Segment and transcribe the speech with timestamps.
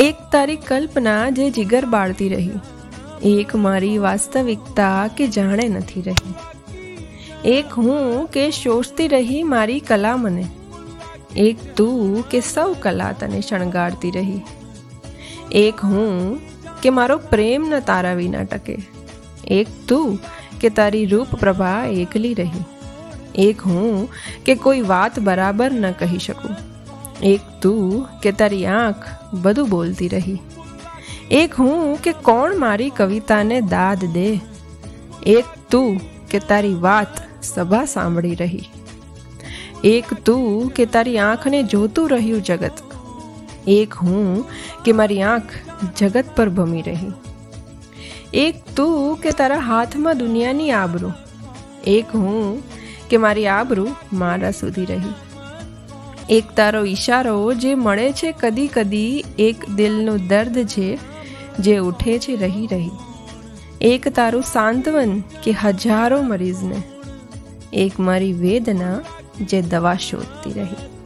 [0.00, 2.50] એક તારી કલ્પના જે જીગર બાળતી રહી.
[3.24, 6.34] એક મારી વાસ્તવિકતા કે જાણે નથી રહી.
[7.44, 10.46] એક હું કે શોષતી રહી મારી કલા મને.
[11.36, 14.40] એક તું કે સૌ કલા તને શણગારતી રહી.
[15.52, 16.40] એક હું
[16.82, 18.78] કે મારો પ્રેમ ન તારા વિના ટકે.
[19.48, 20.18] એક તું
[20.60, 22.64] કે તારી રૂપ પ્રભા એકલી રહી.
[23.34, 24.08] એક હું
[24.46, 26.69] કે કોઈ વાત બરાબર ન કહી શકું.
[27.22, 30.38] એક તું કે તારી આંખ બધું બોલતી રહી.
[31.30, 34.40] એક હું કે કોણ મારી કવિતાને દાદ દે.
[35.26, 38.64] એક તું કે તારી વાત સભા સાંભળી રહી.
[39.84, 42.72] એક તું કે તારી આંખને જોતું રહ્યું જગત.
[43.66, 44.46] એક હું
[44.84, 45.44] કે મારી આંખ
[45.98, 47.12] જગત પર ભમી રહી.
[48.34, 51.10] એક તું કે તારા હાથમાં દુનિયાની આબરૂ.
[51.86, 52.62] એક હું
[53.10, 55.29] કે મારી આબરૂ મારા સુધી રહી.
[56.28, 60.98] એક તારો ઈશારો જે મળે છે કદી કદી, એક દિલનું દર્દ છે
[61.58, 62.90] જે ઉઠે છે રહી રહી.
[63.80, 66.82] એક તારું સાંત્વન કે હજારો મરીઝને.
[67.72, 69.00] એક મારી વેદના
[69.40, 70.99] જે દવા શોધતી રહી.